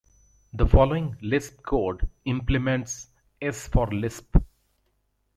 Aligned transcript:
The 0.53 0.65
following 0.65 1.15
Lisp 1.21 1.61
code 1.61 2.09
implements 2.25 3.11
s 3.39 3.67
for 3.67 3.85
Lisp. 3.85 4.35